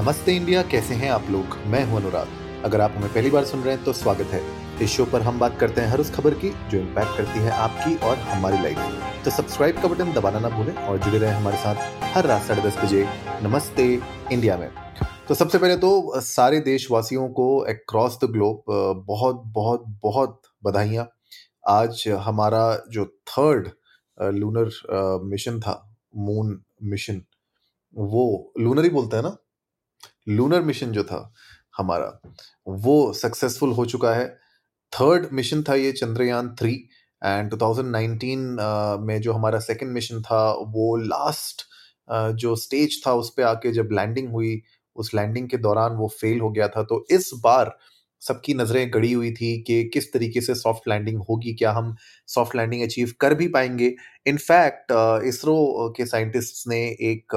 नमस्ते 0.00 0.34
इंडिया, 0.36 0.62
कैसे 0.62 0.94
हैं 0.94 1.08
आप 1.10 1.26
लोग? 1.30 1.56
मैं 1.66 1.82
हूँ 1.86 1.96
अनुराग। 1.96 2.28
अगर 2.64 2.80
आप 2.80 2.92
हमें 2.96 3.12
पहली 3.14 3.30
बार 3.30 3.44
सुन 3.44 3.62
रहे 3.62 3.74
हैं 3.74 3.84
तो 3.84 3.92
स्वागत 3.92 4.26
है। 4.26 4.40
इस 4.82 4.90
शो 4.90 5.04
पर 5.04 5.22
हम 5.22 5.38
बात 5.38 5.58
करते 5.60 5.80
हैं 5.80 5.88
हर 5.88 6.00
उस 6.00 6.10
खबर 6.10 6.34
की, 6.34 6.50
जो 6.70 6.78
इम्पैक्ट 6.78 7.16
करती 7.16 7.38
है 7.38 7.50
आपकी 7.52 7.96
और 7.98 8.16
हमारी 8.18 8.62
लाइफ 8.62 9.24
तो 9.24 9.30
सब्सक्राइब 9.30 9.80
का 9.82 9.88
बटन 9.88 10.12
दबाना 10.12 10.38
ना 10.38 10.48
भूलें 10.48 10.72
और 10.74 10.98
जुड़े 10.98 11.18
रहें 11.18 11.32
हमारे 11.32 11.56
साथ 11.56 12.14
हर 12.14 12.26
रात 12.26 12.42
साढ़े 12.42 12.62
दस 12.62 12.78
बजे 12.84 13.04
नमस्ते 13.42 13.84
इंडिया 14.32 14.56
में। 14.56 14.70
तो 15.28 15.34
सबसे 15.34 15.58
पहले 15.58 15.76
तो 15.76 16.20
सारे 16.20 16.60
देशवासियों 16.60 17.28
को 17.32 17.56
अक्रॉस 17.66 18.18
द 18.24 18.30
ग्लोब 18.30 19.04
बहुत 19.06 19.42
बहुत 19.54 19.84
बहुत 20.02 20.40
बधाइयाँ। 20.64 21.08
आज 21.68 22.04
हमारा 22.20 22.64
जो 22.90 23.04
थर्ड 23.28 23.68
लूनर 24.38 25.20
मिशन 25.26 25.60
था 25.60 25.78
मून 26.16 26.58
मिशन 26.84 27.22
वो 27.96 28.52
लूनर 28.60 28.84
ही 28.84 28.90
बोलते 28.90 29.16
हैं 29.16 29.22
ना? 29.22 29.36
लूनर 30.28 30.62
मिशन 30.62 30.92
जो 30.92 31.04
था 31.04 31.32
हमारा, 31.76 32.20
वो 32.68 33.12
सक्सेसफुल 33.14 33.72
हो 33.72 33.84
चुका 33.86 34.14
है। 34.14 34.28
थर्ड 34.92 35.26
मिशन 35.32 35.62
था 35.62 35.74
ये 35.74 35.92
चंद्रयान 35.92 36.54
थ्री 36.58 36.74
एंड 37.22 37.50
2019 37.52 38.58
में 39.00 39.20
जो 39.20 39.32
हमारा 39.32 39.58
सेकंड 39.60 39.92
मिशन 39.92 40.22
था, 40.22 40.50
वो 40.52 40.96
लास्ट 40.96 41.62
जो 42.08 42.54
स्टेज 42.56 43.02
था 43.06 43.12
उस 43.14 43.30
पर 43.36 43.42
आके 43.42 43.72
जब 43.72 43.88
लैंडिंग 43.92 44.28
हुई, 44.32 44.60
उस 44.96 45.14
लैंडिंग 45.14 45.48
के 45.48 45.56
दौरान 45.58 45.92
वो 45.96 46.08
फेल 46.20 46.40
हो 46.40 46.50
गया 46.50 46.68
था। 46.68 46.82
तो 46.82 47.04
इस 47.10 47.30
बार 47.42 47.76
सबकी 48.22 48.54
नज़रें 48.54 48.90
गड़ी 48.94 49.12
हुई 49.12 49.30
थी 49.32 49.56
कि 49.62 49.82
किस 49.94 50.12
तरीके 50.12 50.40
से 50.40 50.54
सॉफ्ट 50.54 50.88
लैंडिंग 50.88 51.20
होगी, 51.28 51.52
क्या 51.54 51.72
हम 51.72 51.94
सॉफ्ट 52.28 52.56
लैंडिंग 52.56 52.82
अचीव 52.82 53.12
कर 53.20 53.34
भी 53.34 53.48
पाएँगे। 53.48 53.94
इनफैक्ट 54.26 54.92
इसरो 55.26 55.92
के 55.96 56.06
साइंटिस्ट्स 56.06 56.66
ने 56.68 56.80
एक 57.10 57.36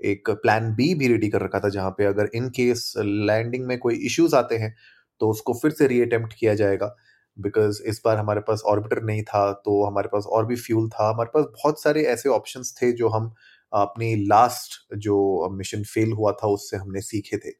एक 0.00 0.30
प्लान 0.32 0.72
बी 0.74 0.94
भी 0.94 1.08
रेडी 1.08 1.28
कर 1.28 1.42
रखा 1.42 1.60
था, 1.60 1.68
जहाँ 1.68 1.90
पे 1.90 2.04
अगर 2.04 2.30
इन 2.34 2.48
केस 2.50 2.92
लैंडिंग 2.98 3.66
में 3.66 3.78
कोई 3.78 3.94
इश्यूज़ 4.06 4.36
आते 4.36 4.56
हैं 4.56 4.74
तो 5.20 5.28
उसको 5.30 5.54
फिर 5.54 5.70
से 5.70 5.86
रीअटेम्प्ट 5.86 6.32
किया 6.38 6.54
जाएगा। 6.54 6.94
बिकॉज़ 7.36 7.82
इस 7.88 8.00
बार 8.04 8.16
हमारे 8.16 8.40
पास 8.40 8.62
ऑर्बिटर 8.66 9.02
नहीं 9.04 9.22
था 9.24 9.52
तो 9.64 9.84
हमारे 9.84 10.08
पास 10.08 10.24
और 10.28 10.46
भी 10.46 10.56
फ्यूल 10.56 10.88
था। 10.90 11.08
हमारे 11.10 11.30
पास 11.34 11.44
बहुत 11.54 11.82
सारे 11.82 12.02
ऐसे 12.06 12.28
ऑप्शंस 12.28 12.74
थे 12.82 12.92
जो 12.92 13.08
हम 13.08 13.32
अपनी 13.72 14.14
लास्ट 14.26 14.78
जो 14.98 15.48
मिशन 15.52 15.82
फेल 15.84 16.12
हुआ 16.12 16.32
था, 16.32 16.48
उससे 16.48 16.76
हमने 16.76 17.00
सीखे 17.02 17.36
थे। 17.38 17.50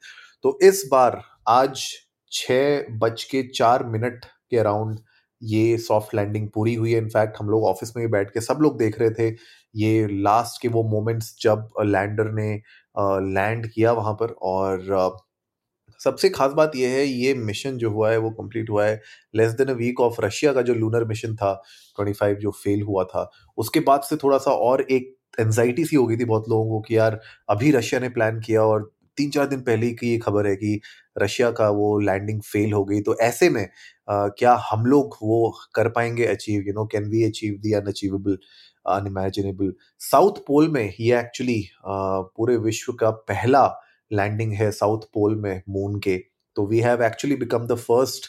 तो 0.44 0.58
इस 0.62 0.82
बार 0.92 1.20
आज 1.48 1.82
छः 2.32 2.86
बज 2.98 3.24
के 3.24 3.42
चार 3.50 3.84
मिनट 3.86 4.24
के 4.50 4.56
अराउंड 4.58 4.98
ये 5.42 5.76
सॉफ्ट 5.78 6.14
लैंडिंग 6.14 6.48
पूरी 6.54 6.74
हुई 6.74 6.92
है। 6.92 6.98
इनफैक्ट 6.98 7.36
हम 7.40 7.50
लोग 7.50 7.64
ऑफ़िस 7.64 7.96
में 7.96 8.04
भी 8.06 8.10
बैठ 8.12 8.30
के 8.30 8.40
सब 8.40 8.58
लोग 8.62 8.78
देख 8.78 8.98
रहे 9.00 9.10
थे 9.10 9.30
ये 9.74 10.06
लास्ट 10.22 10.60
के 10.62 10.68
वो 10.68 10.82
मोमेंट्स 10.84 11.34
जब 11.42 11.68
लैंडर 11.82 12.30
ने 12.32 12.50
लैंड 13.34 13.66
किया 13.70 13.92
वहाँ 13.92 14.12
पर 14.14 14.34
और 14.44 14.88
सबसे 16.00 16.28
खास 16.30 16.52
बात 16.52 16.72
यह 16.76 16.90
है 16.90 17.04
ये 17.06 17.34
मिशन 17.34 17.76
जो 17.78 17.90
हुआ 17.90 18.10
है 18.10 18.18
वो 18.18 18.30
कंप्लीट 18.30 18.70
हुआ 18.70 18.86
है 18.86 19.00
less 19.34 19.52
than 19.52 19.68
a 19.68 19.72
week 19.72 20.00
of 20.00 20.20
Russia 20.22 20.52
का 20.52 20.62
जो 20.62 20.74
लूनर 20.74 21.04
मिशन 21.04 21.34
था 21.36 21.52
25 21.98 22.38
जो 22.40 22.50
फेल 22.64 22.82
हुआ 22.82 23.04
था। 23.04 23.30
उसके 23.58 23.80
बाद 23.80 24.02
से 24.02 24.16
थोड़ा 24.16 24.38
सा 24.38 24.50
और 24.50 24.82
एक 24.90 25.14
एनजाइटी 25.40 25.84
सी 25.84 25.96
हो 25.96 26.06
गई 26.06 26.16
थी 26.16 26.24
बहुत 26.24 26.48
लोगों 26.48 26.70
को 26.70 26.80
कि 26.80 26.96
यार 26.96 27.20
अभी 27.50 27.70
रशिया 27.72 28.00
ने 28.00 28.08
प्लान 28.08 28.40
किया 28.40 28.62
और 28.62 28.90
तीन 29.18 29.30
चार 29.30 29.46
दिन 29.46 29.60
पहले 29.60 29.90
की 29.92 30.10
ये 30.10 30.18
खबर 30.18 30.46
है 30.46 30.54
कि 30.56 30.80
रशिया 31.18 31.50
का 31.52 31.68
वो 31.70 31.98
लैंडिंग 32.00 32.40
फेल 32.42 32.72
हो 32.72 32.84
गई। 32.84 33.00
तो 33.02 33.16
ऐसे 33.20 33.48
में 33.50 33.62
आ, 34.10 34.28
क्या 34.28 34.54
हम 34.72 34.86
लोग 34.86 35.16
वो 35.22 35.50
कर 35.74 35.88
पाएँगे 35.90 36.26
achieve 36.26 36.62
you 36.66 36.72
know 36.74 36.86
can 36.86 37.08
we 37.10 37.24
achieve 37.24 37.54
the 37.62 37.72
unachievable 37.74 38.38
unimaginable 38.90 39.72
south 40.00 40.40
pole 40.46 40.68
में 40.68 40.82
ये 41.00 41.18
एक्चुअली 41.18 41.62
पूरे 41.86 42.56
विश्व 42.58 42.92
का 42.92 43.10
पहला 43.10 43.66
लैंडिंग 44.12 44.52
है 44.52 44.70
साउथ 44.72 45.00
पोल 45.14 45.36
में 45.36 45.62
मून 45.68 45.98
के। 46.00 46.16
तो 46.56 46.66
we 46.66 46.80
have 46.80 47.02
actually 47.02 47.36
become 47.36 47.66
the 47.66 47.74
first 47.78 48.26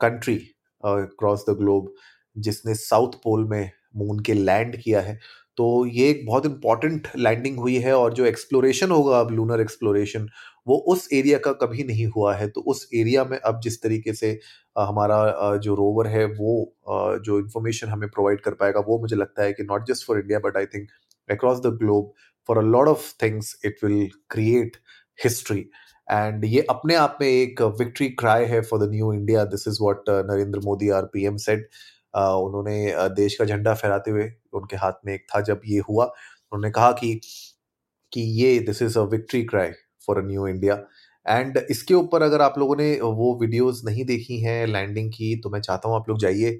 country 0.00 0.36
across 0.82 1.44
the 1.48 1.56
globe 1.58 1.92
जिसने 2.36 2.74
साउथ 2.74 3.12
पोल 3.24 3.44
में 3.48 3.70
मून 3.96 4.18
के 4.24 4.34
लैंड 4.34 4.76
किया 4.76 5.00
है। 5.00 5.18
तो 5.58 5.64
ये 5.86 6.08
एक 6.10 6.24
बहुत 6.26 6.46
इंपॉर्टेंट 6.46 7.08
लैंडिंग 7.16 7.58
हुई 7.58 7.76
है 7.78 7.92
और 7.96 8.14
जो 8.14 8.24
एक्सप्लोरेशन 8.26 8.90
होगा 8.90 9.18
अब 9.20 9.30
लूनर 9.30 9.60
एक्सप्लोरेशन 9.60 10.28
वो 10.66 10.76
उस 10.92 11.08
एरिया 11.12 11.38
का 11.44 11.52
कभी 11.62 11.84
नहीं 11.84 12.06
हुआ 12.06 12.34
है। 12.36 12.48
तो 12.48 12.60
उस 12.62 12.88
एरिया 12.94 13.24
में 13.24 13.38
अब 13.38 13.60
जिस 13.64 13.82
तरीके 13.82 14.12
से 14.14 14.30
हमारा 14.78 15.56
जो 15.64 15.74
रोवर 15.74 16.06
है, 16.06 16.24
वो 16.24 16.74
जो 17.24 17.38
इन्फॉर्मेशन 17.38 17.88
हमें 17.88 18.08
प्रोवाइड 18.10 18.40
कर 18.40 18.54
पाएगा, 18.54 18.80
वो 18.80 18.98
मुझे 19.00 19.16
लगता 19.16 19.42
है 19.42 19.52
कि 19.52 19.62
not 19.62 19.86
just 19.88 20.06
for 20.06 20.18
India 20.20 20.38
but 20.38 20.56
I 20.56 20.66
think 20.66 20.88
across 21.28 21.60
the 21.60 21.76
globe 21.82 22.12
for 22.48 22.58
a 22.58 22.62
lot 22.62 22.88
of 22.88 23.12
things 23.22 23.56
it 23.64 23.84
will 23.84 24.08
create 24.30 24.76
history 25.24 25.68
and 26.08 26.44
ये 26.44 26.60
अपने 26.70 26.94
आप 26.94 27.18
में 27.20 27.26
एक 27.28 27.62
विक्ट्री 27.80 28.08
क्राई 28.20 28.44
है 28.46 28.60
for 28.62 28.86
the 28.86 28.90
new 28.90 29.12
India 29.12 29.44
this 29.54 29.68
is 29.68 29.78
what 29.82 30.10
Narendra 30.30 30.60
Modi 30.64 30.88
our 30.90 31.04
P 31.12 31.24
M 31.26 31.36
said 31.46 31.66
उन्होंने 32.14 32.76
देश 33.16 33.36
का 33.36 33.44
झंडा 33.44 33.74
फहराते 33.74 34.10
हुए 34.10 34.30
उनके 34.54 34.76
हाथ 34.76 34.92
में 35.06 35.12
एक 35.14 35.26
था 35.28 35.40
जब 35.42 35.60
ये 35.66 35.78
हुआ। 35.88 36.04
उन्होंने 36.04 36.70
कहा 36.72 36.90
कि 36.94 37.14
कि 38.12 38.20
ये 38.34 38.58
this 38.60 38.82
is 38.82 38.98
a 38.98 39.02
victory 39.12 39.42
cry 39.44 39.70
for 40.06 40.18
a 40.18 40.22
new 40.26 40.46
India 40.48 40.74
and 41.26 41.58
इसके 41.70 41.94
ऊपर 41.94 42.22
अगर 42.22 42.42
आप 42.42 42.58
लोगों 42.58 42.76
ने 42.76 42.92
वो 43.02 43.34
वीडियोस 43.40 43.82
नहीं 43.86 44.04
देखी 44.06 44.40
हैं 44.40 44.66
लैंडिंग 44.68 45.10
की 45.12 45.34
तो 45.42 45.50
मैं 45.50 45.60
चाहता 45.60 45.88
हूँ 45.88 45.96
आप 45.96 46.08
लोग 46.08 46.18
जाइए। 46.20 46.58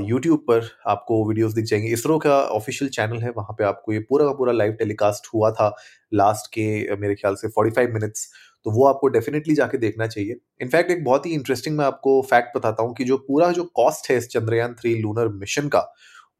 यूट्यूब 0.00 0.38
पर 0.48 0.68
आपको 0.86 1.24
वीडियोस 1.28 1.52
दिख 1.52 1.64
जाएँगे। 1.64 1.88
इसरो 1.88 2.18
का 2.18 2.40
ऑफिशियल 2.50 2.90
चैनल 2.90 3.22
है। 3.22 3.30
वहाँ 3.30 3.54
पे 3.58 3.64
आपको 3.64 3.92
ये 3.92 3.98
पूरा 4.08 4.26
का 4.26 4.32
पूरा 4.32 4.52
लाइव 4.52 4.72
टेलीकास्ट 4.72 5.26
हुआ 5.34 5.50
था 5.50 5.74
लास्ट 6.14 6.50
के 6.54 6.96
मेरे 6.96 7.14
ख्याल 7.14 7.34
से 7.34 7.48
45 7.50 7.92
मिनट्स 7.94 8.28
तो 8.66 8.70
वो 8.70 8.86
आपको 8.86 9.08
डेफिनेटली 9.08 9.54
जाके 9.54 9.78
देखना 9.78 10.06
चाहिए। 10.06 10.34
इनफैक्ट 10.60 10.90
एक 10.90 11.04
बहुत 11.04 11.26
ही 11.26 11.32
इंटरेस्टिंग 11.34 11.76
मैं 11.78 11.84
आपको 11.84 12.20
फैक्ट 12.22 12.56
बताता 12.56 12.82
हूँ 12.82 12.94
कि 12.94 13.04
जो 13.04 13.16
पूरा 13.18 13.50
जो 13.52 13.64
कॉस्ट 13.76 14.10
है 14.10 14.16
इस 14.16 14.28
चंद्रयान 14.28 14.74
थ्री 14.74 14.94
लूनर 14.96 15.28
मिशन 15.30 15.68
का, 15.68 15.80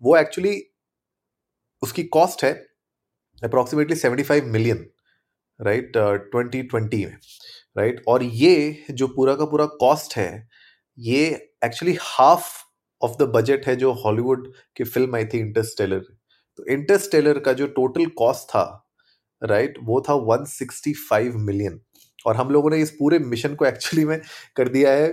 वो 0.02 0.16
एक्चुअली 0.16 0.60
उसकी 1.82 2.02
कॉस्ट 2.10 2.44
है 2.44 2.52
approximately 3.42 3.96
seventy 3.96 4.22
five 4.22 4.46
million 4.48 4.86
right 5.60 5.92
twenty 5.96 6.62
twenty 6.62 7.04
में 7.04 7.16
राइट? 7.76 8.02
और 8.08 8.22
ये 8.22 8.84
जो 8.90 9.06
पूरा 9.08 9.34
का 9.34 9.44
पूरा 9.44 9.66
कॉस्ट 9.80 10.16
है, 10.16 10.48
ये 10.98 11.26
actually 11.64 11.96
half 12.00 12.61
of 13.02 13.16
the 13.18 13.28
budget 13.28 13.66
है 13.66 13.76
जो 13.76 13.92
हॉलीवुड 13.92 14.52
की 14.76 14.84
फ़िल्म 14.84 15.16
आई 15.16 15.24
थी 15.24 15.38
इंटरस्टेलर 15.38 15.98
तो 16.56 16.66
इंटरस्टेलर 16.66 17.38
का 17.38 17.52
जो 17.52 17.66
टोटल 17.66 18.06
कॉस्ट 18.06 18.48
था 18.48 18.64
राइट 19.42 19.78
वो 19.82 20.00
था 20.00 20.14
165 20.26 21.34
मिलियन 21.36 21.80
और 22.26 22.36
हम 22.36 22.50
लोगों 22.50 22.70
ने 22.70 22.78
इस 22.78 22.90
पूरे 22.90 23.18
मिशन 23.18 23.54
को 23.54 23.66
एक्चुअली 23.66 24.04
में 24.04 24.20
कर 24.56 24.68
दिया 24.68 24.92
है 24.92 25.08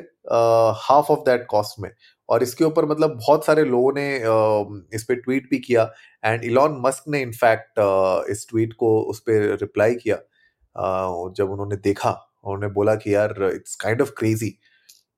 हाफ़ 0.80 1.12
ऑफ़ 1.12 1.20
दैट 1.20 1.46
कॉस्ट 1.50 1.80
में। 1.80 1.90
और 2.30 2.44
इसके 2.44 2.64
ऊपर 2.66 2.86
मतलब 2.86 3.16
बहुत 3.18 3.46
सारे 3.46 3.64
लोगों 3.66 3.92
ने 3.96 4.20
uh, 4.20 4.96
इस 4.96 5.04
पर 5.04 5.16
ट्वीट 5.16 5.50
भी 5.50 5.60
किया। 5.60 5.92
एंड 6.26 6.44
इलॉन 6.44 6.78
मस्क 6.82 7.04
ने 7.08 7.22
इनफैक्ट 7.22 7.80
uh, 7.80 8.30
इस 8.32 8.46
ट्वीट 8.50 8.74
को 8.74 9.02
उस 9.02 9.20
पर 9.20 9.58
रिप्लाई 9.62 9.96
किया। 9.96 10.16
Uh, 10.16 11.36
जब 11.36 11.52
उन्होंने 11.52 11.76
देखा 11.76 12.10
उन्होंने 12.44 12.68
बोला 12.74 12.96
कि 12.96 13.14
यार 13.16 13.52
it's 13.54 13.76
kind 13.76 14.02
of 14.02 14.12
crazy 14.18 14.58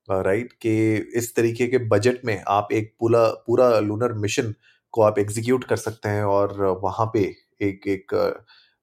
right 0.08 0.52
कि 0.52 0.72
इस 1.16 1.34
तरीके 1.36 1.66
के 1.66 1.78
बजट 1.88 2.24
में 2.24 2.42
आप 2.48 2.68
एक 2.72 2.94
पूरा 3.00 3.26
पूरा 3.46 3.78
लूनर 3.80 4.12
मिशन 4.12 4.54
को 4.92 5.02
आप 5.02 5.18
एग्जीक्यूट 5.18 5.64
कर 5.64 5.76
सकते 5.76 6.08
हैं 6.08 6.24
और 6.24 6.62
वहाँ 6.82 7.06
पे 7.14 7.20
एक 7.60 7.86
एक 7.88 8.14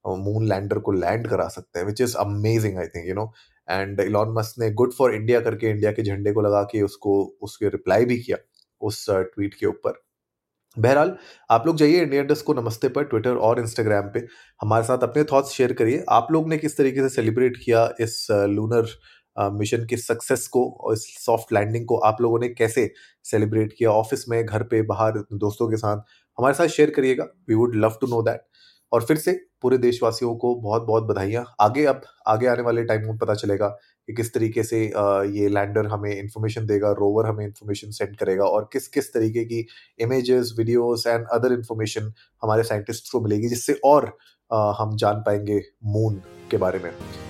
मून 0.05 0.47
लैंडर 0.47 0.79
को 0.79 0.91
लैंड 0.91 1.27
करा 1.27 1.47
सकते 1.47 1.79
हैं 1.79 1.85
which 1.85 2.01
is 2.01 2.15
amazing 2.17 2.77
I 2.77 2.87
think 2.87 3.07
you 3.07 3.15
know 3.15 3.31
and 3.69 3.99
Elon 3.99 4.33
Musk 4.33 4.59
ने 4.59 4.71
गुड 4.71 4.93
फॉर 4.93 5.15
इंडिया 5.15 5.39
करके 5.41 5.69
इंडिया 5.69 5.91
के 5.91 6.03
झंडे 6.03 6.31
को 6.33 6.41
लगा 6.41 6.63
के 6.63 6.81
उसको, 6.81 7.23
उसके 7.41 7.69
रिप्लाई 7.69 8.05
भी 8.05 8.19
किया 8.19 8.37
उस 8.81 9.05
ट्वीट 9.09 9.53
के 9.53 9.65
ऊपर। 9.65 10.01
बहरहाल, 10.77 11.15
आप 11.51 11.65
लोग 11.67 11.75
जाइए 11.77 12.01
इंडिया 12.01 12.23
डस्ट 12.23 12.45
को 12.45 12.53
नमस्ते 12.53 12.89
पर 12.89 13.03
ट्विटर 13.03 13.35
और 13.37 13.59
इंस्टाग्राम 13.59 14.09
पे। 14.13 14.19
हमारे 14.61 14.83
साथ 14.85 15.03
अपने 15.03 15.23
थॉट्स 15.31 15.51
शेयर 15.51 15.73
करिए। 15.73 16.03
आप 16.09 16.27
लोग 16.31 16.49
ने 16.49 16.57
किस 16.57 16.77
तरीके 16.77 17.01
से 17.01 17.09
सेलिब्रेट 17.09 17.57
किया 17.65 17.89
इस 17.99 18.27
लूनर 18.31 18.87
मिशन 19.39 19.85
के 19.85 19.97
सक्सेस 19.97 20.47
को 20.47 20.65
और 20.71 20.93
इस 20.93 21.05
सॉफ्ट 21.19 21.53
लैंडिंग 21.53 21.85
को 21.85 21.97
आप 21.97 22.21
लोगों 22.21 22.39
ने 22.39 22.49
कैसे 22.49 22.91
सेलिब्रेट 23.25 23.73
किया? 23.77 23.91
ऑफ़िस 23.91 24.25
में, 24.29 24.45
घर 24.45 24.63
पे, 24.63 24.81
बाहर, 24.83 25.23
दोस्तों 25.33 25.69
के 25.69 25.77
साथ? 25.77 26.01
हमारे 26.37 26.53
साथ 26.53 26.67
शेयर 26.69 26.89
करिएगा। 26.89 27.23
We 27.49 27.55
would 27.55 27.75
love 27.75 27.97
to 28.01 28.07
know 28.07 28.21
that 28.21 28.41
और 28.91 29.03
फिर 29.05 29.17
से 29.17 29.31
पूरे 29.61 29.77
देशवासियों 29.77 30.35
को 30.35 30.53
बहुत 30.55 30.83
बहुत 30.83 31.03
बधाइयाँ। 31.03 31.45
आगे 31.61 31.85
अब, 31.85 32.01
आगे 32.27 32.47
आने 32.47 32.61
वाले 32.63 32.83
टाइम 32.83 33.01
में 33.07 33.17
पता 33.17 33.33
चलेगा 33.33 33.67
कि 33.67 34.13
किस 34.15 34.33
तरीके 34.33 34.63
से 34.63 34.79
ये 34.85 35.47
लैंडर 35.49 35.87
हमें 35.87 36.11
इन्फॉर्मेशन 36.11 36.65
देगा 36.65 36.91
रोवर 36.91 37.25
हमें 37.25 37.45
इन्फॉर्मेशन 37.45 37.91
सेंड 37.91 38.15
करेगा 38.17 38.45
और 38.45 38.69
किस 38.73 38.87
किस 38.87 39.13
तरीके 39.13 39.43
की 39.45 39.65
images 39.99 40.53
videos 40.57 41.07
and 41.07 41.25
other 41.33 41.53
information 41.53 42.11
हमारे 42.43 42.63
साइंटिस्ट 42.63 43.11
को 43.11 43.21
मिलेगी, 43.21 43.47
जिससे 43.47 43.79
और 43.85 44.11
हम 44.51 44.95
जान 44.95 45.23
पाएँगे 45.25 45.61
मून 45.85 46.21
के 46.51 46.57
बारे 46.57 46.79
में। 46.79 46.91